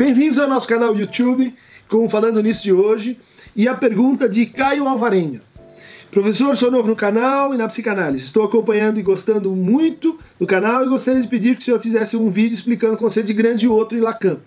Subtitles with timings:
[0.00, 1.54] Bem-vindos ao nosso canal YouTube,
[1.86, 3.18] com Falando Nisso de hoje,
[3.54, 5.42] e a pergunta de Caio Alvarenga.
[6.10, 8.24] Professor, sou novo no canal e na psicanálise.
[8.24, 12.16] Estou acompanhando e gostando muito do canal e gostaria de pedir que o senhor fizesse
[12.16, 14.38] um vídeo explicando o conceito de grande outro e Lacan.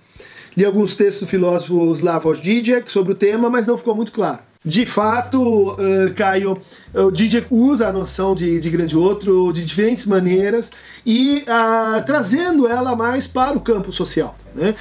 [0.57, 4.39] Li alguns textos do filósofo Slavoj Žižek sobre o tema, mas não ficou muito claro.
[4.65, 6.57] De fato, uh, Caio,
[6.93, 10.71] o Zizek usa a noção de, de grande outro de diferentes maneiras
[11.05, 14.73] e uh, trazendo ela mais para o campo social, né?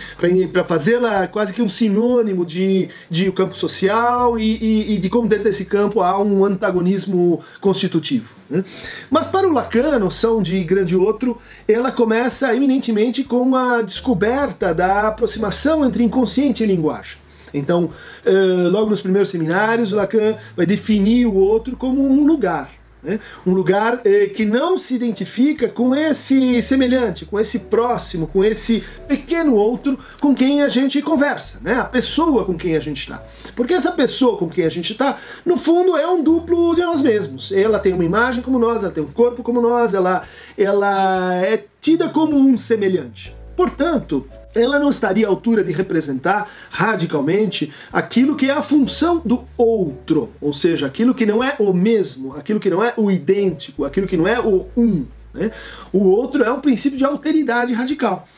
[0.53, 5.09] para fazê-la quase que um sinônimo de, de o campo social e, e, e, de
[5.09, 8.33] como dentro desse campo há um antagonismo constitutivo.
[8.49, 8.65] Né?
[9.11, 14.73] Mas para o Lacan, a noção de grande outro, ela começa eminentemente com a descoberta
[14.73, 17.22] da aproximação entre inconsciente e linguagem.
[17.53, 17.91] Então,
[18.27, 22.83] uh, logo nos primeiros seminários, Lacan vai definir o outro como um lugar.
[23.03, 23.19] Né?
[23.45, 28.85] Um lugar eh, que não se identifica com esse semelhante, com esse próximo, com esse
[29.09, 31.81] pequeno outro com quem a gente conversa, né?
[31.81, 33.21] a pessoa com quem a gente está.
[33.57, 37.01] Porque essa pessoa com quem a gente está, no fundo, é um duplo de nós
[37.01, 37.51] mesmos.
[37.51, 40.23] Ela tem uma imagem como nós, ela tem um corpo como nós, ela,
[40.57, 43.35] ela é tida como um semelhante.
[43.57, 49.45] Portanto, ela não estaria à altura de representar radicalmente aquilo que é a função do
[49.57, 53.85] outro, ou seja, aquilo que não é o mesmo, aquilo que não é o idêntico,
[53.85, 55.07] aquilo que não é o um.
[55.33, 55.51] Né?
[55.93, 58.29] O outro é um princípio de alteridade radical.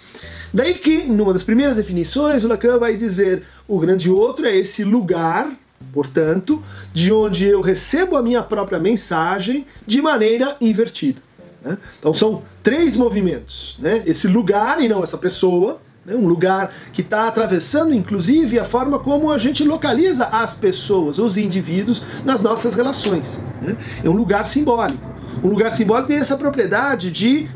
[0.52, 4.84] Daí que, numa das primeiras definições, o Lacan vai dizer o grande outro é esse
[4.84, 5.52] lugar,
[5.92, 11.20] portanto, de onde eu recebo a minha própria mensagem de maneira invertida.
[11.60, 11.76] Né?
[11.98, 14.02] Então são três movimentos, né?
[14.06, 16.14] esse lugar e não essa pessoa, né?
[16.14, 21.36] um lugar que está atravessando, inclusive, a forma como a gente localiza as pessoas, os
[21.36, 23.40] indivíduos, nas nossas relações.
[23.62, 23.76] Né?
[24.02, 25.14] É um lugar simbólico.
[25.42, 27.48] Um lugar simbólico tem essa propriedade de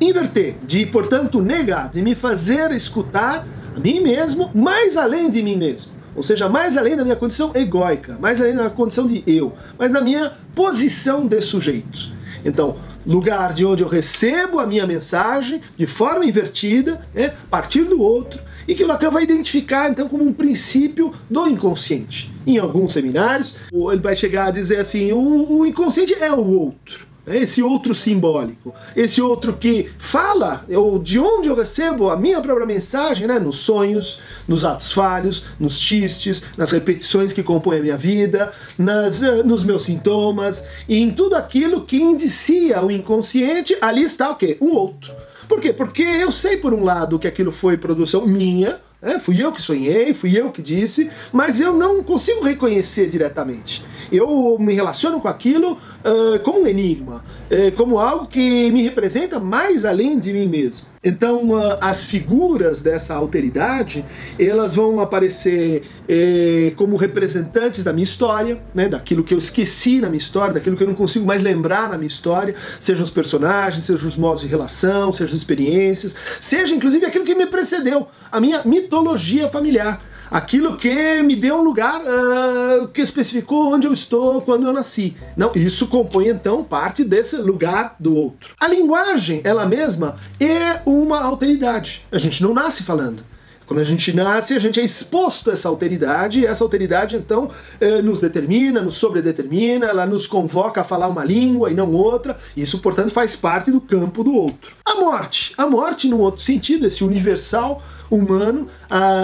[0.00, 5.56] inverter, de, portanto, negar, de me fazer escutar a mim mesmo, mais além de mim
[5.56, 5.92] mesmo.
[6.14, 9.52] Ou seja, mais além da minha condição egóica, mais além da minha condição de eu,
[9.78, 12.12] mas da minha posição de sujeito.
[12.44, 12.76] Então,
[13.08, 18.38] lugar de onde eu recebo a minha mensagem de forma invertida, a partir do outro,
[18.68, 22.30] e que o Lacan vai identificar então como um princípio do inconsciente.
[22.46, 27.07] Em alguns seminários, ele vai chegar a dizer assim: o, o inconsciente é o outro
[27.36, 32.66] esse outro simbólico, esse outro que fala, ou de onde eu recebo a minha própria
[32.66, 33.38] mensagem, né?
[33.38, 39.20] nos sonhos, nos atos falhos, nos xistes, nas repetições que compõem a minha vida, nas,
[39.20, 44.36] uh, nos meus sintomas, e em tudo aquilo que indicia o inconsciente, ali está o
[44.36, 44.56] quê?
[44.60, 45.12] O outro.
[45.48, 45.72] Por quê?
[45.72, 49.62] Porque eu sei, por um lado, que aquilo foi produção minha, é, fui eu que
[49.62, 53.84] sonhei, fui eu que disse, mas eu não consigo reconhecer diretamente.
[54.10, 59.38] Eu me relaciono com aquilo uh, como um enigma, uh, como algo que me representa
[59.38, 60.86] mais além de mim mesmo.
[61.02, 64.04] Então, uh, as figuras dessa alteridade,
[64.38, 70.08] elas vão aparecer eh, como representantes da minha história, né, daquilo que eu esqueci na
[70.08, 73.84] minha história, daquilo que eu não consigo mais lembrar na minha história, sejam os personagens,
[73.84, 78.40] sejam os modos de relação, sejam as experiências, seja inclusive aquilo que me precedeu, a
[78.40, 84.42] minha mitologia familiar aquilo que me deu um lugar uh, que especificou onde eu estou
[84.42, 85.16] quando eu nasci.
[85.36, 88.54] Não, isso compõe então parte desse lugar do outro.
[88.60, 92.06] A linguagem, ela mesma, é uma alteridade.
[92.10, 93.22] A gente não nasce falando.
[93.68, 97.50] Quando a gente nasce, a gente é exposto a essa alteridade, e essa alteridade então
[97.78, 102.38] eh, nos determina, nos sobredetermina, ela nos convoca a falar uma língua e não outra,
[102.56, 104.74] isso, portanto, faz parte do campo do outro.
[104.86, 105.52] A morte.
[105.58, 108.68] A morte, num outro sentido, esse universal humano,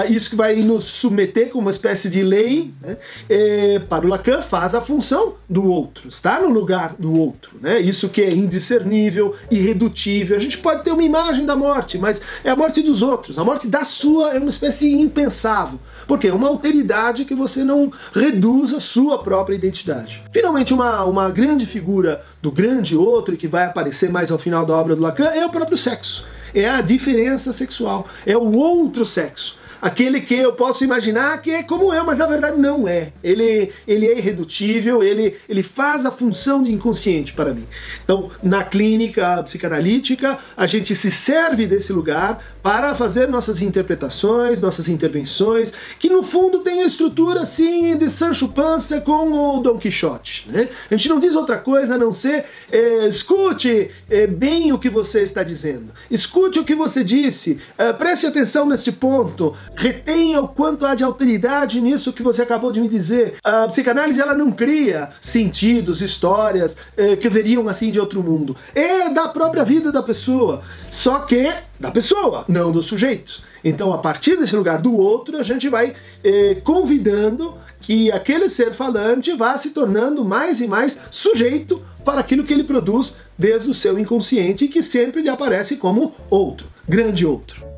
[0.09, 2.97] isso que vai nos submeter como uma espécie de lei, né?
[3.29, 7.81] é, para o Lacan faz a função do outro, está no lugar do outro, né?
[7.81, 10.37] isso que é indiscernível, irredutível.
[10.37, 13.45] A gente pode ter uma imagem da morte, mas é a morte dos outros, a
[13.45, 18.75] morte da sua é uma espécie impensável, porque é uma alteridade que você não reduz
[18.75, 20.23] a sua própria identidade.
[20.33, 24.75] Finalmente, uma, uma grande figura do grande outro, que vai aparecer mais ao final da
[24.75, 29.59] obra do Lacan, é o próprio sexo é a diferença sexual, é o outro sexo
[29.81, 33.13] aquele que eu posso imaginar que é como eu, mas na verdade não é.
[33.23, 37.67] Ele, ele é irredutível, ele, ele faz a função de inconsciente para mim.
[38.03, 44.89] Então, na clínica psicanalítica, a gente se serve desse lugar para fazer nossas interpretações, nossas
[44.89, 50.49] intervenções, que no fundo tem a estrutura assim de Sancho Panza com o Dom Quixote.
[50.51, 50.69] Né?
[50.91, 54.89] A gente não diz outra coisa a não ser é, escute é, bem o que
[54.89, 60.49] você está dizendo, escute o que você disse, é, preste atenção neste ponto, retenha o
[60.49, 63.35] quanto há de alteridade nisso que você acabou de me dizer.
[63.43, 68.57] A psicanálise ela não cria sentidos, histórias eh, que veriam assim de outro mundo.
[68.75, 73.43] É da própria vida da pessoa, só que da pessoa, não do sujeito.
[73.65, 78.75] Então, a partir desse lugar do outro, a gente vai eh, convidando que aquele ser
[78.75, 83.75] falante vá se tornando mais e mais sujeito para aquilo que ele produz desde o
[83.75, 87.74] seu inconsciente, que sempre lhe aparece como outro, grande outro.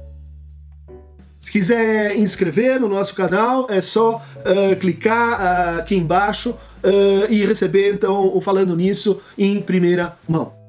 [1.46, 7.46] Se quiser inscrever no nosso canal, é só uh, clicar uh, aqui embaixo uh, e
[7.46, 10.65] receber então o Falando Nisso em primeira mão.